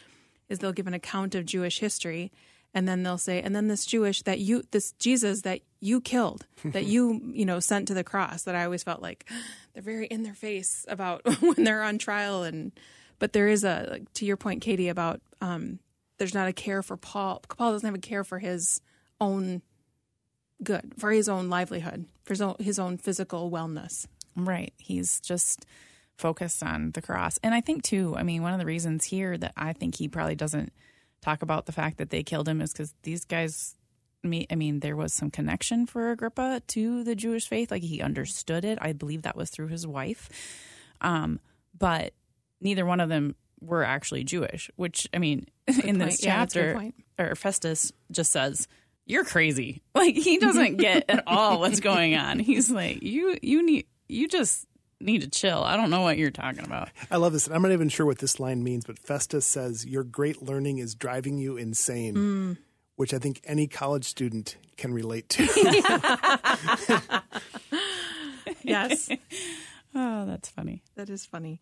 is 0.49 0.59
they'll 0.59 0.73
give 0.73 0.87
an 0.87 0.95
account 0.95 1.35
of 1.35 1.47
Jewish 1.47 1.81
history 1.81 2.31
and 2.75 2.87
then 2.89 3.03
they'll 3.03 3.19
say 3.19 3.41
and 3.41 3.55
then 3.55 3.69
this 3.69 3.87
Jewish 3.87 4.23
that 4.23 4.39
you 4.39 4.63
this 4.71 4.93
Jesus 4.93 5.43
that 5.43 5.61
you 5.81 6.01
killed 6.01 6.47
that 6.65 6.85
you 6.85 7.21
you 7.33 7.45
know 7.45 7.61
sent 7.61 7.89
to 7.89 7.95
the 7.95 8.05
cross 8.05 8.43
that 8.45 8.55
I 8.55 8.65
always 8.65 8.83
felt 8.83 9.03
like 9.03 9.29
they're 9.75 9.83
very 9.83 10.07
in 10.07 10.23
their 10.23 10.35
face 10.35 10.85
about 10.89 11.23
when 11.41 11.65
they're 11.65 11.83
on 11.83 11.99
trial 11.99 12.43
and 12.43 12.73
but 13.19 13.33
there 13.33 13.49
is 13.49 13.65
a 13.65 13.89
like, 13.91 14.13
to 14.15 14.25
your 14.25 14.37
point 14.37 14.63
Katie 14.63 14.89
about 14.89 15.21
um 15.41 15.79
there's 16.19 16.35
not 16.35 16.49
a 16.49 16.53
care 16.53 16.83
for 16.83 16.97
Paul 16.97 17.43
Paul 17.57 17.73
doesn't 17.73 17.87
have 17.87 17.95
a 17.95 17.99
care 17.99 18.25
for 18.25 18.39
his 18.39 18.81
own 19.21 19.63
good 20.63 20.93
for 20.99 21.11
his 21.11 21.29
own 21.29 21.49
livelihood 21.49 22.07
for 22.25 22.35
his 22.35 22.41
own, 22.43 22.57
his 22.59 22.79
own 22.79 22.99
physical 22.99 23.51
wellness 23.51 24.07
Right. 24.37 24.73
He's 24.79 25.21
just 25.21 25.67
focused 26.17 26.63
on 26.63 26.93
the 26.93 27.03
cross. 27.03 27.39
And 27.43 27.55
I 27.55 27.61
think, 27.61 27.83
too, 27.83 28.15
I 28.17 28.23
mean, 28.23 28.43
one 28.43 28.53
of 28.53 28.59
the 28.59 28.67
reasons 28.67 29.05
here 29.05 29.37
that 29.39 29.53
I 29.57 29.73
think 29.73 29.97
he 29.97 30.09
probably 30.09 30.35
doesn't 30.35 30.73
talk 31.23 31.43
about 31.43 31.67
the 31.67 31.73
fact 31.73 31.99
that 31.99 32.11
they 32.11 32.23
killed 32.23 32.49
him 32.49 32.61
is 32.61 32.73
because 32.73 32.95
these 33.03 33.25
guys, 33.25 33.77
me, 34.23 34.47
I 34.51 34.55
mean, 34.55 34.81
there 34.81 34.97
was 34.97 35.13
some 35.13 35.31
connection 35.31 35.87
for 35.87 36.11
Agrippa 36.11 36.63
to 36.69 37.05
the 37.05 37.15
Jewish 37.15 37.49
faith. 37.49 37.71
Like 37.71 37.83
he 37.83 38.01
understood 38.01 38.65
it. 38.65 38.79
I 38.81 38.93
believe 38.93 39.23
that 39.23 39.37
was 39.37 39.51
through 39.51 39.69
his 39.69 39.87
wife. 39.87 40.29
Um, 41.01 41.41
but 41.79 42.13
neither 42.61 42.85
one 42.85 43.01
of 43.01 43.09
them 43.09 43.35
were 43.61 43.85
actually 43.85 44.25
Jewish, 44.25 44.71
which, 44.77 45.09
I 45.13 45.19
mean, 45.19 45.47
in 45.67 45.99
this 45.99 46.17
point. 46.17 46.23
Yeah, 46.23 46.45
good 46.45 46.51
chapter, 46.53 46.75
point. 46.75 46.95
or 47.19 47.35
Festus 47.35 47.93
just 48.11 48.33
says, 48.33 48.69
you're 49.07 49.25
crazy. 49.25 49.83
Like 49.95 50.15
he 50.15 50.39
doesn't 50.39 50.77
get 50.77 51.05
at 51.11 51.25
all 51.27 51.61
what's 51.61 51.81
going 51.81 52.15
on. 52.17 52.39
He's 52.39 52.71
like, 52.71 53.03
you, 53.03 53.37
you 53.43 53.65
need, 53.67 53.87
you 54.09 54.29
just 54.29 54.67
need 55.01 55.23
to 55.23 55.29
chill. 55.29 55.63
I 55.63 55.77
don't 55.77 55.91
know 55.91 56.03
what 56.03 56.19
you're 56.19 56.31
talking 56.31 56.65
about. 56.65 56.91
I 57.11 57.17
love 57.17 57.33
this. 57.33 57.49
I'm 57.49 57.63
not 57.63 57.73
even 57.73 57.89
sure 57.89 58.07
what 58.07 58.19
this 58.19 58.39
line 58.39 58.63
means, 58.63 58.85
but 58.85 58.99
Festus 58.99 59.47
says, 59.47 59.87
Your 59.87 60.05
great 60.05 60.43
learning 60.43 60.79
is 60.79 60.95
driving 60.95 61.39
you 61.39 61.57
insane, 61.57 62.59
which 62.97 63.15
I 63.15 63.19
think 63.19 63.41
any 63.45 63.67
college 63.67 64.05
student 64.05 64.57
can 64.77 64.93
relate 64.93 65.29
to. 65.31 65.43
yes 68.63 69.11
Oh, 69.95 70.25
that's 70.25 70.49
funny. 70.49 70.83
That 70.95 71.11
is 71.11 71.27
funny. 71.27 71.61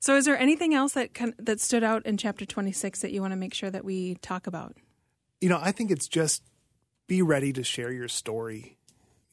So, 0.00 0.16
is 0.16 0.24
there 0.24 0.38
anything 0.38 0.74
else 0.74 0.94
that 0.94 1.14
can, 1.14 1.34
that 1.38 1.60
stood 1.60 1.84
out 1.84 2.04
in 2.06 2.16
chapter 2.16 2.44
26 2.44 3.02
that 3.02 3.12
you 3.12 3.20
want 3.20 3.32
to 3.32 3.36
make 3.36 3.54
sure 3.54 3.70
that 3.70 3.84
we 3.84 4.16
talk 4.16 4.46
about? 4.46 4.76
You 5.40 5.48
know, 5.48 5.60
I 5.62 5.70
think 5.72 5.90
it's 5.90 6.08
just 6.08 6.42
be 7.06 7.22
ready 7.22 7.52
to 7.52 7.62
share 7.62 7.92
your 7.92 8.08
story. 8.08 8.76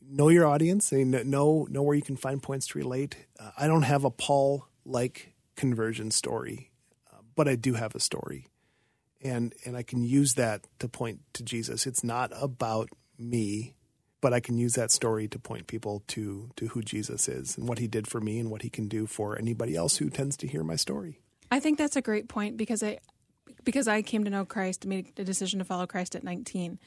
Know 0.07 0.29
your 0.29 0.45
audience 0.45 0.91
and 0.91 1.11
know 1.25 1.67
know 1.69 1.81
where 1.81 1.95
you 1.95 2.01
can 2.01 2.15
find 2.15 2.41
points 2.41 2.67
to 2.67 2.77
relate. 2.77 3.17
Uh, 3.39 3.51
I 3.57 3.67
don't 3.67 3.83
have 3.83 4.03
a 4.03 4.11
Paul 4.11 4.67
like 4.85 5.33
conversion 5.55 6.11
story, 6.11 6.71
uh, 7.11 7.17
but 7.35 7.47
I 7.47 7.55
do 7.55 7.73
have 7.73 7.95
a 7.95 7.99
story, 7.99 8.47
and 9.21 9.53
and 9.65 9.75
I 9.75 9.83
can 9.83 10.03
use 10.03 10.33
that 10.35 10.67
to 10.79 10.87
point 10.87 11.21
to 11.33 11.43
Jesus. 11.43 11.87
It's 11.87 12.03
not 12.03 12.31
about 12.39 12.89
me, 13.17 13.75
but 14.21 14.33
I 14.33 14.39
can 14.39 14.57
use 14.57 14.73
that 14.73 14.91
story 14.91 15.27
to 15.27 15.39
point 15.39 15.67
people 15.67 16.03
to 16.07 16.49
to 16.55 16.67
who 16.67 16.81
Jesus 16.81 17.27
is 17.27 17.57
and 17.57 17.67
what 17.67 17.79
He 17.79 17.87
did 17.87 18.07
for 18.07 18.21
me 18.21 18.39
and 18.39 18.51
what 18.51 18.61
He 18.61 18.69
can 18.69 18.87
do 18.87 19.07
for 19.07 19.37
anybody 19.37 19.75
else 19.75 19.97
who 19.97 20.09
tends 20.09 20.37
to 20.37 20.47
hear 20.47 20.63
my 20.63 20.75
story. 20.75 21.19
I 21.51 21.59
think 21.59 21.77
that's 21.77 21.95
a 21.95 22.01
great 22.01 22.27
point 22.27 22.57
because 22.57 22.83
I 22.83 22.99
because 23.63 23.87
I 23.87 24.01
came 24.01 24.23
to 24.23 24.29
know 24.29 24.45
Christ, 24.45 24.85
made 24.85 25.11
a 25.17 25.23
decision 25.23 25.59
to 25.59 25.65
follow 25.65 25.87
Christ 25.87 26.15
at 26.15 26.23
19. 26.23 26.79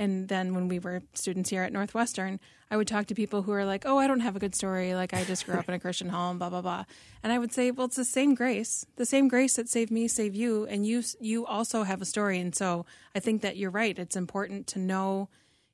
And 0.00 0.28
then 0.28 0.54
when 0.54 0.66
we 0.66 0.78
were 0.78 1.02
students 1.12 1.50
here 1.50 1.62
at 1.62 1.74
Northwestern, 1.74 2.40
I 2.70 2.78
would 2.78 2.88
talk 2.88 3.06
to 3.08 3.14
people 3.14 3.42
who 3.42 3.52
are 3.52 3.66
like, 3.66 3.84
"Oh, 3.84 3.98
I 3.98 4.06
don't 4.06 4.20
have 4.20 4.34
a 4.34 4.38
good 4.38 4.54
story. 4.54 4.94
Like 4.94 5.12
I 5.12 5.24
just 5.24 5.44
grew 5.44 5.56
up 5.56 5.68
in 5.68 5.74
a 5.74 5.78
Christian 5.78 6.08
home, 6.08 6.38
blah 6.38 6.48
blah 6.48 6.62
blah." 6.62 6.84
And 7.22 7.34
I 7.34 7.38
would 7.38 7.52
say, 7.52 7.70
"Well, 7.70 7.86
it's 7.86 7.96
the 7.96 8.04
same 8.06 8.34
grace. 8.34 8.86
The 8.96 9.04
same 9.04 9.28
grace 9.28 9.56
that 9.56 9.68
saved 9.68 9.90
me 9.90 10.08
saved 10.08 10.34
you, 10.34 10.64
and 10.64 10.86
you 10.86 11.02
you 11.20 11.44
also 11.44 11.82
have 11.82 12.00
a 12.00 12.06
story." 12.06 12.40
And 12.40 12.54
so, 12.54 12.86
I 13.14 13.20
think 13.20 13.42
that 13.42 13.58
you're 13.58 13.70
right. 13.70 13.98
It's 13.98 14.16
important 14.16 14.66
to 14.68 14.78
know 14.78 15.28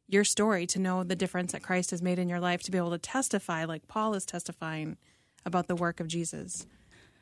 your 0.09 0.25
story, 0.25 0.67
to 0.67 0.81
know 0.81 1.05
the 1.05 1.17
difference 1.17 1.53
that 1.53 1.63
Christ 1.63 1.93
has 1.93 2.03
made 2.03 2.19
in 2.19 2.29
your 2.29 2.41
life, 2.41 2.63
to 2.65 2.73
be 2.73 2.79
able 2.79 2.91
to 2.91 2.99
testify 2.99 3.65
like 3.65 3.87
Paul 3.87 4.15
is 4.15 4.27
testifying 4.27 4.97
about 5.45 5.69
the 5.69 5.77
work 5.77 6.01
of 6.01 6.09
Jesus 6.09 6.67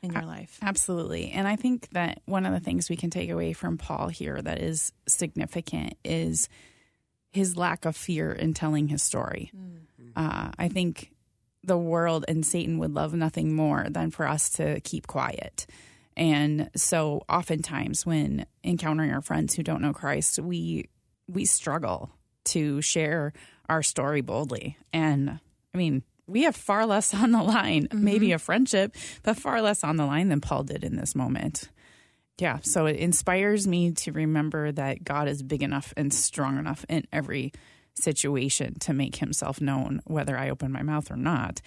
in 0.01 0.11
your 0.11 0.23
life. 0.23 0.57
Absolutely. 0.61 1.29
And 1.29 1.47
I 1.47 1.55
think 1.55 1.89
that 1.91 2.21
one 2.25 2.47
of 2.47 2.53
the 2.53 2.59
things 2.59 2.89
we 2.89 2.95
can 2.95 3.11
take 3.11 3.29
away 3.29 3.53
from 3.53 3.77
Paul 3.77 4.07
here 4.07 4.41
that 4.41 4.59
is 4.59 4.91
significant 5.07 5.97
is 6.03 6.49
his 7.35 7.57
lack 7.57 7.83
of 7.83 7.97
fear 7.97 8.31
in 8.31 8.53
telling 8.53 8.87
his 8.87 9.03
story. 9.03 9.51
Mm. 9.53 10.11
Uh, 10.15 10.51
I 10.57 10.69
think 10.69 11.11
the 11.65 11.77
world 11.77 12.23
and 12.29 12.45
Satan 12.45 12.77
would 12.79 12.93
love 12.93 13.13
nothing 13.13 13.53
more 13.53 13.87
than 13.89 14.09
for 14.09 14.25
us 14.25 14.49
to 14.51 14.79
keep 14.79 15.05
quiet. 15.05 15.67
And 16.15 16.69
so 16.77 17.25
oftentimes 17.27 18.05
when 18.05 18.45
encountering 18.63 19.11
our 19.11 19.21
friends 19.21 19.53
who 19.53 19.63
don't 19.63 19.81
know 19.81 19.91
Christ, 19.91 20.39
we 20.39 20.87
we 21.27 21.43
struggle 21.43 22.09
to 22.45 22.81
share 22.81 23.33
our 23.67 23.83
story 23.83 24.21
boldly. 24.21 24.77
And 24.93 25.41
I 25.73 25.77
mean, 25.77 26.03
we 26.27 26.43
have 26.43 26.55
far 26.55 26.85
less 26.85 27.13
on 27.21 27.31
the 27.31 27.43
line, 27.43 27.89
mm-hmm. 27.89 28.01
maybe 28.01 28.31
a 28.31 28.39
friendship, 28.39 28.95
but 29.23 29.35
far 29.35 29.61
less 29.61 29.83
on 29.83 29.97
the 29.97 30.05
line 30.05 30.29
than 30.29 30.39
Paul 30.39 30.63
did 30.63 30.85
in 30.85 30.95
this 30.95 31.15
moment 31.15 31.69
yeah, 32.37 32.59
so 32.61 32.85
it 32.85 32.97
inspires 32.97 33.67
me 33.67 33.91
to 33.93 34.11
remember 34.11 34.71
that 34.71 35.03
God 35.03 35.27
is 35.27 35.41
big 35.41 35.63
enough 35.63 35.93
and 35.95 36.13
strong 36.13 36.57
enough 36.57 36.85
in 36.89 37.07
every 37.13 37.53
situation 37.93 38.77
to 38.79 38.93
make 38.93 39.17
himself 39.17 39.61
known, 39.61 40.01
whether 40.05 40.37
I 40.37 40.49
open 40.49 40.71
my 40.71 40.81
mouth 40.81 41.09
or 41.09 41.15
not. 41.15 41.61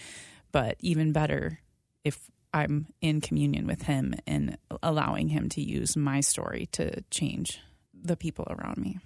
But 0.52 0.76
even 0.80 1.12
better, 1.12 1.60
if 2.04 2.30
I'm 2.52 2.86
in 3.00 3.20
communion 3.20 3.66
with 3.66 3.82
him 3.82 4.14
and 4.26 4.58
allowing 4.82 5.28
him 5.28 5.48
to 5.50 5.62
use 5.62 5.96
my 5.96 6.20
story 6.20 6.68
to 6.72 7.02
change 7.10 7.60
the 7.94 8.16
people 8.16 8.46
around 8.50 8.78
me. 8.78 8.98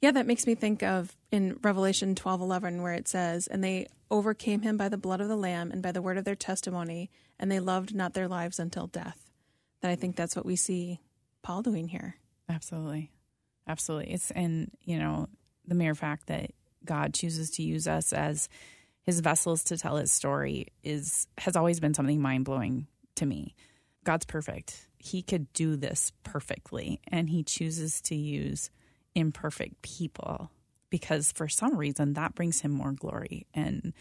Yeah, 0.00 0.10
that 0.12 0.26
makes 0.26 0.46
me 0.46 0.54
think 0.56 0.82
of 0.82 1.16
in 1.30 1.58
Revelation 1.62 2.14
12:11 2.14 2.82
where 2.82 2.94
it 2.94 3.06
says, 3.06 3.46
"And 3.46 3.62
they 3.62 3.86
overcame 4.10 4.62
him 4.62 4.76
by 4.76 4.88
the 4.88 4.96
blood 4.96 5.20
of 5.20 5.28
the 5.28 5.36
lamb 5.36 5.70
and 5.70 5.82
by 5.82 5.92
the 5.92 6.02
word 6.02 6.18
of 6.18 6.24
their 6.24 6.34
testimony, 6.34 7.10
and 7.38 7.50
they 7.50 7.60
loved 7.60 7.94
not 7.94 8.14
their 8.14 8.26
lives 8.26 8.58
until 8.58 8.88
death." 8.88 9.21
That 9.82 9.90
I 9.90 9.96
think 9.96 10.16
that's 10.16 10.34
what 10.34 10.46
we 10.46 10.56
see 10.56 11.00
Paul 11.42 11.62
doing 11.62 11.88
here. 11.88 12.16
Absolutely. 12.48 13.10
Absolutely. 13.68 14.12
It's, 14.12 14.30
and, 14.30 14.70
you 14.82 14.98
know, 14.98 15.28
the 15.66 15.74
mere 15.74 15.94
fact 15.94 16.28
that 16.28 16.52
God 16.84 17.14
chooses 17.14 17.50
to 17.52 17.62
use 17.62 17.86
us 17.86 18.12
as 18.12 18.48
his 19.02 19.20
vessels 19.20 19.64
to 19.64 19.76
tell 19.76 19.96
his 19.96 20.10
story 20.10 20.68
is, 20.82 21.26
has 21.38 21.56
always 21.56 21.80
been 21.80 21.94
something 21.94 22.20
mind 22.20 22.44
blowing 22.44 22.86
to 23.16 23.26
me. 23.26 23.54
God's 24.04 24.24
perfect. 24.24 24.88
He 24.98 25.22
could 25.22 25.52
do 25.52 25.76
this 25.76 26.12
perfectly, 26.22 27.00
and 27.08 27.28
he 27.28 27.44
chooses 27.44 28.00
to 28.02 28.14
use 28.14 28.70
imperfect 29.14 29.82
people 29.82 30.50
because 30.90 31.32
for 31.32 31.48
some 31.48 31.76
reason 31.76 32.12
that 32.14 32.34
brings 32.34 32.60
him 32.60 32.70
more 32.70 32.92
glory. 32.92 33.46
And 33.54 33.92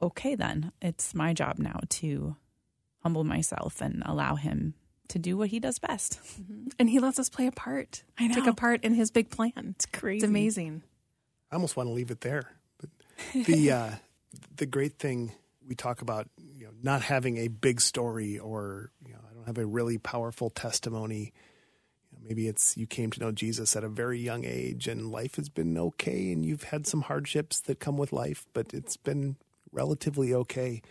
okay, 0.00 0.34
then 0.34 0.72
it's 0.80 1.14
my 1.14 1.32
job 1.32 1.58
now 1.58 1.80
to 1.90 2.36
humble 3.02 3.24
myself 3.24 3.80
and 3.80 4.02
allow 4.06 4.36
him 4.36 4.74
to 5.08 5.18
do 5.18 5.36
what 5.36 5.48
he 5.48 5.60
does 5.60 5.78
best. 5.78 6.20
Mm-hmm. 6.40 6.68
And 6.78 6.90
he 6.90 6.98
lets 6.98 7.18
us 7.18 7.28
play 7.28 7.46
a 7.46 7.52
part. 7.52 8.02
I 8.18 8.26
know. 8.26 8.34
Take 8.34 8.46
a 8.46 8.54
part 8.54 8.84
in 8.84 8.94
his 8.94 9.10
big 9.10 9.30
plan. 9.30 9.74
It's 9.74 9.86
crazy. 9.86 10.18
It's 10.18 10.24
amazing. 10.24 10.82
I 11.50 11.54
almost 11.54 11.76
want 11.76 11.88
to 11.88 11.92
leave 11.92 12.10
it 12.10 12.20
there. 12.20 12.50
But 12.78 12.90
the 13.46 13.72
uh, 13.72 13.90
the 14.56 14.66
great 14.66 14.98
thing 14.98 15.32
we 15.66 15.74
talk 15.74 16.02
about, 16.02 16.28
you 16.38 16.66
know, 16.66 16.72
not 16.82 17.02
having 17.02 17.38
a 17.38 17.48
big 17.48 17.80
story 17.80 18.38
or 18.38 18.90
you 19.06 19.12
know, 19.12 19.20
I 19.30 19.34
don't 19.34 19.46
have 19.46 19.58
a 19.58 19.66
really 19.66 19.98
powerful 19.98 20.50
testimony. 20.50 21.32
You 22.12 22.18
know, 22.18 22.28
maybe 22.28 22.48
it's 22.48 22.76
you 22.76 22.86
came 22.86 23.10
to 23.12 23.20
know 23.20 23.32
Jesus 23.32 23.76
at 23.76 23.84
a 23.84 23.88
very 23.88 24.20
young 24.20 24.44
age 24.44 24.88
and 24.88 25.10
life 25.10 25.36
has 25.36 25.48
been 25.48 25.76
okay 25.78 26.32
and 26.32 26.44
you've 26.44 26.64
had 26.64 26.86
some 26.86 27.02
hardships 27.02 27.60
that 27.60 27.80
come 27.80 27.96
with 27.96 28.12
life, 28.12 28.46
but 28.52 28.72
it's 28.72 28.96
been 28.96 29.36
relatively 29.72 30.32
okay. 30.34 30.82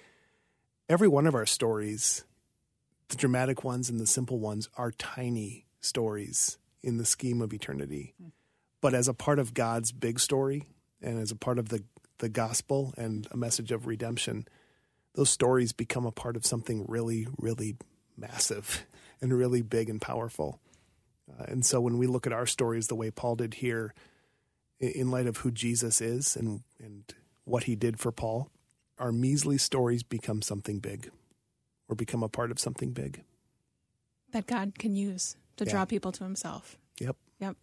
Every 0.87 1.07
one 1.07 1.25
of 1.25 1.33
our 1.33 1.47
stories 1.47 2.25
the 3.09 3.15
dramatic 3.15 3.63
ones 3.63 3.89
and 3.89 3.99
the 3.99 4.07
simple 4.07 4.39
ones 4.39 4.69
are 4.77 4.91
tiny 4.91 5.65
stories 5.79 6.57
in 6.81 6.97
the 6.97 7.05
scheme 7.05 7.41
of 7.41 7.53
eternity. 7.53 8.13
But 8.81 8.93
as 8.93 9.07
a 9.07 9.13
part 9.13 9.39
of 9.39 9.53
God's 9.53 9.91
big 9.91 10.19
story 10.19 10.67
and 11.01 11.19
as 11.19 11.31
a 11.31 11.35
part 11.35 11.59
of 11.59 11.69
the, 11.69 11.83
the 12.19 12.29
gospel 12.29 12.93
and 12.97 13.27
a 13.31 13.37
message 13.37 13.71
of 13.71 13.87
redemption, 13.87 14.47
those 15.13 15.29
stories 15.29 15.73
become 15.73 16.05
a 16.05 16.11
part 16.11 16.35
of 16.35 16.45
something 16.45 16.85
really, 16.87 17.27
really 17.37 17.77
massive 18.17 18.85
and 19.21 19.33
really 19.33 19.61
big 19.61 19.89
and 19.89 20.01
powerful. 20.01 20.59
Uh, 21.29 21.45
and 21.47 21.65
so 21.65 21.81
when 21.81 21.97
we 21.97 22.07
look 22.07 22.27
at 22.27 22.33
our 22.33 22.45
stories 22.45 22.87
the 22.87 22.95
way 22.95 23.09
Paul 23.11 23.35
did 23.35 23.55
here, 23.55 23.93
in 24.79 25.09
light 25.09 25.25
of 25.25 25.37
who 25.37 25.51
Jesus 25.51 26.01
is 26.01 26.35
and, 26.35 26.61
and 26.79 27.03
what 27.45 27.63
he 27.63 27.75
did 27.75 27.99
for 27.99 28.11
Paul, 28.11 28.51
our 28.99 29.11
measly 29.11 29.57
stories 29.57 30.03
become 30.03 30.41
something 30.41 30.79
big 30.79 31.09
or 31.87 31.95
become 31.95 32.23
a 32.23 32.29
part 32.29 32.51
of 32.51 32.59
something 32.59 32.91
big 32.91 33.23
that 34.35 34.47
God 34.47 34.77
can 34.77 34.95
use 34.95 35.37
to 35.55 35.65
yeah. 35.65 35.71
draw 35.71 35.85
people 35.85 36.11
to 36.11 36.23
Himself. 36.23 36.77
Yep. 36.99 37.15
Yep. 37.39 37.55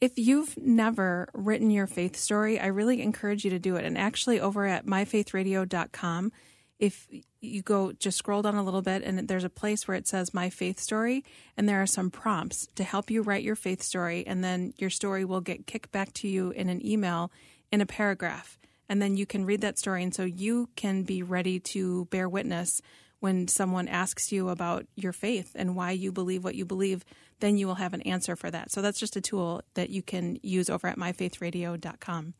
If 0.00 0.18
you've 0.18 0.56
never 0.58 1.28
written 1.32 1.70
your 1.70 1.86
faith 1.86 2.16
story, 2.16 2.60
I 2.60 2.66
really 2.66 3.00
encourage 3.00 3.44
you 3.44 3.50
to 3.50 3.58
do 3.58 3.76
it. 3.76 3.84
And 3.84 3.96
actually, 3.96 4.40
over 4.40 4.66
at 4.66 4.84
myfaithradio.com, 4.84 6.32
if 6.78 7.06
you 7.40 7.62
go 7.62 7.92
just 7.92 8.18
scroll 8.18 8.42
down 8.42 8.56
a 8.56 8.62
little 8.62 8.82
bit 8.82 9.02
and 9.02 9.26
there's 9.26 9.44
a 9.44 9.50
place 9.50 9.88
where 9.88 9.96
it 9.96 10.06
says 10.06 10.34
my 10.34 10.50
faith 10.50 10.78
story 10.78 11.24
and 11.56 11.68
there 11.68 11.80
are 11.80 11.86
some 11.86 12.10
prompts 12.10 12.68
to 12.74 12.84
help 12.84 13.10
you 13.10 13.22
write 13.22 13.44
your 13.44 13.56
faith 13.56 13.80
story 13.80 14.26
and 14.26 14.42
then 14.42 14.74
your 14.76 14.90
story 14.90 15.24
will 15.24 15.40
get 15.40 15.66
kicked 15.66 15.92
back 15.92 16.12
to 16.12 16.28
you 16.28 16.50
in 16.50 16.68
an 16.68 16.84
email 16.84 17.30
in 17.70 17.80
a 17.80 17.86
paragraph 17.86 18.58
and 18.88 19.00
then 19.00 19.16
you 19.16 19.24
can 19.24 19.44
read 19.44 19.60
that 19.60 19.78
story 19.78 20.02
and 20.02 20.14
so 20.14 20.24
you 20.24 20.68
can 20.74 21.04
be 21.04 21.22
ready 21.22 21.60
to 21.60 22.06
bear 22.06 22.28
witness 22.28 22.82
when 23.24 23.48
someone 23.48 23.88
asks 23.88 24.30
you 24.32 24.50
about 24.50 24.84
your 24.96 25.10
faith 25.14 25.52
and 25.54 25.74
why 25.74 25.92
you 25.92 26.12
believe 26.12 26.44
what 26.44 26.54
you 26.54 26.66
believe, 26.66 27.06
then 27.40 27.56
you 27.56 27.66
will 27.66 27.76
have 27.76 27.94
an 27.94 28.02
answer 28.02 28.36
for 28.36 28.50
that. 28.50 28.70
So 28.70 28.82
that's 28.82 29.00
just 29.00 29.16
a 29.16 29.20
tool 29.22 29.62
that 29.72 29.88
you 29.88 30.02
can 30.02 30.38
use 30.42 30.68
over 30.68 30.88
at 30.88 30.98
myfaithradio.com. 30.98 32.34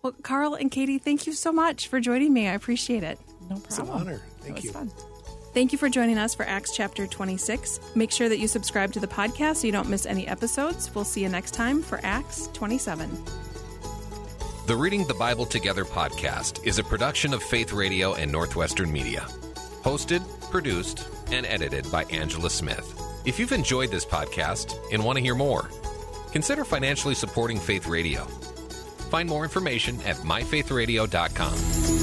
Well, 0.00 0.12
Carl 0.22 0.54
and 0.54 0.70
Katie, 0.70 0.98
thank 0.98 1.26
you 1.26 1.32
so 1.32 1.50
much 1.50 1.88
for 1.88 1.98
joining 1.98 2.32
me. 2.32 2.46
I 2.46 2.52
appreciate 2.52 3.02
it. 3.02 3.18
No 3.50 3.56
problem. 3.56 3.64
It's 3.64 3.78
an 3.78 3.88
honor. 3.88 4.22
Thank 4.42 4.62
you. 4.62 4.70
Fun. 4.70 4.92
Thank 5.54 5.72
you 5.72 5.78
for 5.78 5.88
joining 5.88 6.18
us 6.18 6.36
for 6.36 6.44
Acts 6.44 6.70
chapter 6.72 7.08
26. 7.08 7.80
Make 7.96 8.12
sure 8.12 8.28
that 8.28 8.38
you 8.38 8.46
subscribe 8.46 8.92
to 8.92 9.00
the 9.00 9.08
podcast 9.08 9.56
so 9.56 9.66
you 9.66 9.72
don't 9.72 9.88
miss 9.88 10.06
any 10.06 10.28
episodes. 10.28 10.94
We'll 10.94 11.02
see 11.02 11.22
you 11.22 11.30
next 11.30 11.52
time 11.52 11.82
for 11.82 11.98
Acts 12.04 12.48
27. 12.52 13.10
The 14.68 14.76
Reading 14.76 15.04
the 15.08 15.14
Bible 15.14 15.46
Together 15.46 15.84
podcast 15.84 16.64
is 16.64 16.78
a 16.78 16.84
production 16.84 17.34
of 17.34 17.42
Faith 17.42 17.72
Radio 17.72 18.14
and 18.14 18.30
Northwestern 18.30 18.92
Media. 18.92 19.26
Hosted, 19.82 20.22
produced, 20.50 21.08
and 21.30 21.46
edited 21.46 21.90
by 21.90 22.04
Angela 22.04 22.50
Smith. 22.50 22.94
If 23.24 23.38
you've 23.38 23.52
enjoyed 23.52 23.90
this 23.90 24.04
podcast 24.04 24.76
and 24.92 25.04
want 25.04 25.16
to 25.18 25.22
hear 25.22 25.34
more, 25.34 25.70
consider 26.32 26.64
financially 26.64 27.14
supporting 27.14 27.58
Faith 27.58 27.86
Radio. 27.86 28.24
Find 29.10 29.28
more 29.28 29.44
information 29.44 30.00
at 30.02 30.16
myfaithradio.com. 30.16 32.01